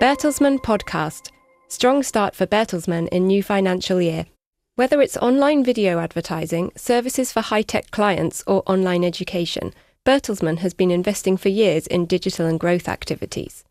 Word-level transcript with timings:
Bertelsmann 0.00 0.60
Podcast 0.60 1.32
Strong 1.66 2.04
start 2.04 2.36
for 2.36 2.46
Bertelsmann 2.46 3.08
in 3.08 3.26
new 3.26 3.42
financial 3.42 4.00
year. 4.00 4.26
Whether 4.76 5.02
it's 5.02 5.16
online 5.16 5.64
video 5.64 5.98
advertising, 5.98 6.70
services 6.76 7.32
for 7.32 7.40
high 7.40 7.62
tech 7.62 7.90
clients, 7.90 8.44
or 8.46 8.62
online 8.66 9.02
education, 9.02 9.74
Bertelsmann 10.06 10.58
has 10.58 10.72
been 10.72 10.92
investing 10.92 11.36
for 11.36 11.48
years 11.48 11.88
in 11.88 12.06
digital 12.06 12.46
and 12.46 12.60
growth 12.60 12.88
activities. 12.88 13.64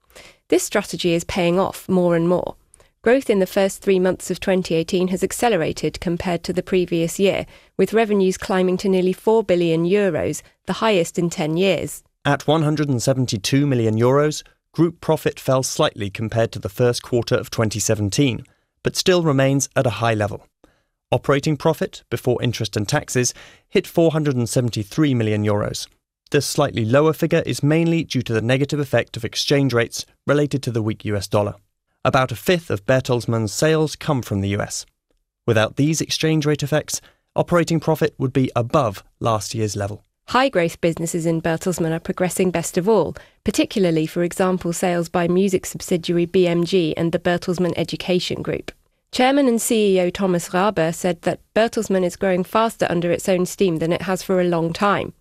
This 0.49 0.63
strategy 0.63 1.13
is 1.13 1.23
paying 1.23 1.59
off 1.61 1.87
more 1.87 2.13
and 2.13 2.27
more. 2.27 2.57
Growth 3.03 3.29
in 3.29 3.39
the 3.39 3.47
first 3.47 3.81
three 3.81 3.97
months 3.97 4.29
of 4.29 4.41
2018 4.41 5.07
has 5.07 5.23
accelerated 5.23 6.01
compared 6.01 6.43
to 6.43 6.51
the 6.51 6.61
previous 6.61 7.21
year, 7.21 7.45
with 7.77 7.93
revenues 7.93 8.37
climbing 8.37 8.75
to 8.75 8.89
nearly 8.89 9.13
4 9.13 9.45
billion 9.45 9.85
euros, 9.85 10.41
the 10.65 10.73
highest 10.73 11.17
in 11.17 11.29
10 11.29 11.55
years. 11.55 12.03
At 12.25 12.45
172 12.45 13.65
million 13.65 13.97
euros, 13.97 14.43
group 14.71 15.01
profit 15.01 15.39
fell 15.39 15.63
slightly 15.63 16.09
compared 16.09 16.51
to 16.51 16.59
the 16.59 16.69
first 16.69 17.03
quarter 17.03 17.35
of 17.35 17.49
2017, 17.49 18.43
but 18.83 18.95
still 18.95 19.23
remains 19.23 19.69
at 19.75 19.87
a 19.87 19.99
high 20.01 20.13
level. 20.13 20.45
Operating 21.11 21.55
profit 21.55 22.03
before 22.09 22.41
interest 22.43 22.75
and 22.75 22.87
taxes 22.87 23.33
hit 23.69 23.87
473 23.87 25.13
million 25.13 25.43
euros. 25.45 25.87
The 26.31 26.41
slightly 26.41 26.83
lower 26.83 27.13
figure 27.13 27.43
is 27.45 27.63
mainly 27.63 28.03
due 28.03 28.21
to 28.23 28.33
the 28.33 28.41
negative 28.41 28.79
effect 28.79 29.15
of 29.15 29.23
exchange 29.23 29.73
rates 29.73 30.05
related 30.25 30.61
to 30.63 30.71
the 30.71 30.81
weak 30.81 31.05
US 31.05 31.27
dollar. 31.27 31.55
About 32.03 32.33
a 32.33 32.35
fifth 32.35 32.69
of 32.69 32.85
Bertelsmann's 32.85 33.53
sales 33.53 33.95
come 33.95 34.21
from 34.21 34.41
the 34.41 34.55
US. 34.57 34.85
Without 35.45 35.77
these 35.77 36.01
exchange 36.01 36.45
rate 36.45 36.63
effects, 36.63 36.99
operating 37.35 37.79
profit 37.79 38.13
would 38.17 38.33
be 38.33 38.51
above 38.55 39.03
last 39.21 39.55
year's 39.55 39.77
level. 39.77 40.03
High 40.31 40.49
growth 40.49 40.81
businesses 40.81 41.25
in 41.25 41.41
Bertelsmann 41.41 41.93
are 41.93 42.01
progressing 42.01 42.51
best 42.51 42.77
of 42.77 42.89
all, 42.89 43.15
particularly, 43.45 44.05
for 44.05 44.23
example, 44.23 44.73
sales 44.73 45.07
by 45.07 45.29
music 45.29 45.65
subsidiary 45.65 46.27
BMG 46.27 46.93
and 46.97 47.13
the 47.13 47.19
Bertelsmann 47.19 47.73
Education 47.77 48.41
Group. 48.41 48.73
Chairman 49.13 49.47
and 49.47 49.57
CEO 49.57 50.13
Thomas 50.13 50.49
Rabe 50.49 50.93
said 50.93 51.21
that 51.21 51.39
Bertelsmann 51.55 52.03
is 52.03 52.17
growing 52.17 52.43
faster 52.43 52.85
under 52.89 53.09
its 53.09 53.29
own 53.29 53.45
steam 53.45 53.77
than 53.77 53.93
it 53.93 54.01
has 54.01 54.21
for 54.21 54.41
a 54.41 54.49
long 54.49 54.73
time. 54.73 55.13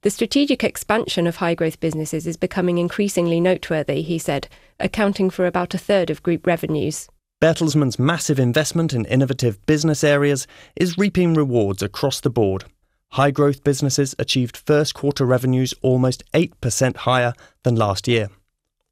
The 0.00 0.08
strategic 0.08 0.64
expansion 0.64 1.26
of 1.26 1.36
high 1.36 1.54
growth 1.54 1.78
businesses 1.78 2.26
is 2.26 2.38
becoming 2.38 2.78
increasingly 2.78 3.40
noteworthy, 3.42 4.00
he 4.00 4.18
said, 4.18 4.48
accounting 4.80 5.28
for 5.28 5.44
about 5.44 5.74
a 5.74 5.78
third 5.78 6.08
of 6.08 6.22
group 6.22 6.46
revenues. 6.46 7.06
Bertelsmann's 7.42 7.98
massive 7.98 8.38
investment 8.38 8.94
in 8.94 9.04
innovative 9.04 9.64
business 9.66 10.02
areas 10.02 10.46
is 10.74 10.96
reaping 10.96 11.34
rewards 11.34 11.82
across 11.82 12.20
the 12.20 12.30
board. 12.30 12.64
High 13.12 13.30
growth 13.30 13.64
businesses 13.64 14.14
achieved 14.18 14.56
first 14.56 14.94
quarter 14.94 15.24
revenues 15.24 15.74
almost 15.82 16.22
8% 16.32 16.96
higher 16.96 17.32
than 17.62 17.74
last 17.74 18.06
year. 18.06 18.28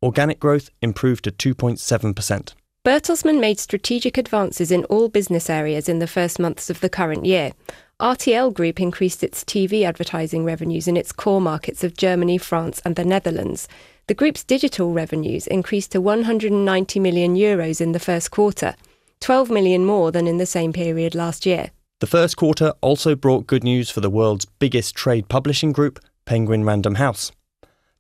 Organic 0.03 0.41
growth 0.41 0.71
improved 0.83 1.25
to 1.25 1.55
2.7%. 1.55 2.55
Bertelsmann 2.85 3.41
made 3.41 3.59
strategic 3.59 4.17
advances 4.17 4.71
in 4.71 4.85
all 4.85 5.09
business 5.09 5.51
areas 5.51 5.89
in 5.89 5.99
the 5.99 6.07
first 6.07 6.39
months 6.39 6.71
of 6.71 6.81
the 6.81 6.89
current 6.89 7.25
year. 7.27 7.53
RTL 8.01 8.55
Group 8.55 8.81
increased 8.81 9.25
its 9.25 9.43
TV 9.43 9.83
advertising 9.83 10.45
revenues 10.45 10.87
in 10.87 10.97
its 10.97 11.13
core 11.13 11.41
markets 11.41 11.83
of 11.83 11.97
Germany, 11.97 12.39
France, 12.39 12.81
and 12.85 12.95
the 12.95 13.05
Netherlands. 13.05 13.67
The 14.07 14.15
group's 14.15 14.45
digital 14.45 14.93
revenues 14.93 15.47
increased 15.47 15.93
to 15.93 16.01
190 16.01 17.01
million 17.01 17.35
euros 17.35 17.81
in 17.81 17.93
the 17.93 17.99
first 17.99 18.31
quarter, 18.31 18.77
12 19.21 19.51
million 19.51 19.85
more 19.85 20.13
than 20.13 20.29
in 20.29 20.37
the 20.37 20.47
same 20.47 20.73
period 20.73 21.15
last 21.15 21.47
year. 21.47 21.71
The 21.99 22.07
first 22.07 22.37
quarter 22.37 22.75
also 22.83 23.15
brought 23.15 23.47
good 23.47 23.65
news 23.65 23.89
for 23.89 24.03
the 24.03 24.11
world's 24.11 24.45
biggest 24.45 24.95
trade 24.95 25.31
publishing 25.31 25.73
group, 25.73 25.99
Penguin 26.27 26.63
Random 26.63 26.97
House. 26.97 27.33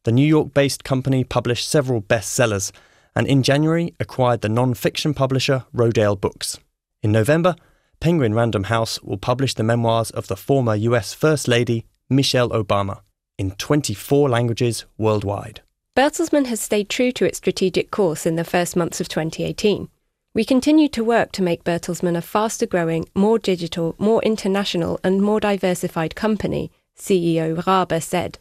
The 0.05 0.13
New 0.13 0.27
York 0.27 0.53
based 0.53 0.85
company 0.85 1.25
published 1.25 1.67
several 1.67 2.03
bestsellers 2.03 2.73
and 3.15 3.27
in 3.27 3.43
January 3.43 3.95
acquired 3.99 4.43
the 4.43 4.51
non 4.51 4.75
fiction 4.75 5.15
publisher 5.15 5.65
Rodale 5.75 6.21
Books. 6.21 6.59
In 7.03 7.11
November, 7.11 7.57
Penguin 7.99 8.35
Random 8.35 8.65
House 8.65 9.03
will 9.03 9.17
publish 9.17 9.55
the 9.55 9.63
memoirs 9.63 10.11
of 10.11 10.27
the 10.27 10.37
former 10.37 10.75
US 10.75 11.15
First 11.15 11.49
Lady, 11.49 11.87
Michelle 12.11 12.51
Obama, 12.51 13.01
in 13.39 13.53
24 13.53 14.29
languages 14.29 14.85
worldwide. 14.99 15.63
Bertelsmann 15.97 16.45
has 16.45 16.61
stayed 16.61 16.91
true 16.91 17.13
to 17.13 17.25
its 17.25 17.39
strategic 17.39 17.91
course 17.91 18.27
in 18.27 18.37
the 18.37 18.45
first 18.45 18.77
months 18.77 19.01
of 19.01 19.09
2018. 19.09 19.89
We 20.37 20.45
continue 20.45 20.89
to 20.89 21.03
work 21.03 21.33
to 21.33 21.43
make 21.43 21.65
Bertelsmann 21.65 22.15
a 22.15 22.21
faster 22.21 22.67
growing, 22.67 23.09
more 23.15 23.39
digital, 23.39 23.95
more 23.99 24.23
international, 24.23 25.01
and 25.03 25.23
more 25.23 25.41
diversified 25.41 26.15
company, 26.15 26.71
CEO 26.95 27.57
Rabe 27.63 28.03
said. 28.03 28.39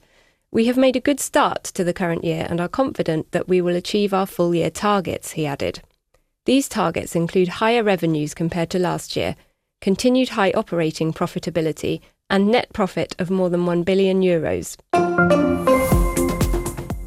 We 0.51 0.66
have 0.66 0.75
made 0.75 0.97
a 0.97 1.00
good 1.00 1.22
start 1.22 1.63
to 1.63 1.85
the 1.85 1.94
current 1.94 2.25
year 2.25 2.47
and 2.50 2.59
are 2.59 2.67
confident 2.67 3.31
that 3.31 3.47
we 3.47 3.61
will 3.61 3.78
achieve 3.78 4.13
our 4.13 4.25
full 4.25 4.53
year 4.53 4.69
targets, 4.69 5.31
he 5.31 5.45
added. 5.45 5.83
These 6.44 6.67
targets 6.67 7.16
include 7.16 7.63
higher 7.63 7.81
revenues 7.81 8.33
compared 8.33 8.72
to 8.72 8.77
last 8.77 9.16
year, 9.16 9.38
continued 9.79 10.31
high 10.31 10.51
operating 10.51 11.13
profitability, 11.13 12.01
and 12.29 12.51
net 12.51 12.73
profit 12.73 13.16
of 13.19 13.29
more 13.29 13.50
than 13.50 13.66
1 13.66 13.83
billion 13.83 14.19
euros. 14.19 14.75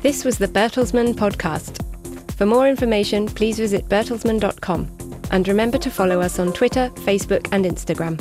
This 0.01 0.25
was 0.25 0.39
the 0.39 0.49
Bertelsmann 0.49 1.13
podcast. 1.13 1.88
For 2.39 2.47
more 2.47 2.69
information, 2.69 3.27
please 3.27 3.59
visit 3.59 3.89
bertelsmann.com 3.89 4.87
and 5.33 5.49
remember 5.49 5.77
to 5.79 5.91
follow 5.91 6.21
us 6.21 6.39
on 6.39 6.53
Twitter, 6.53 6.89
Facebook, 6.91 7.49
and 7.51 7.65
Instagram. 7.65 8.17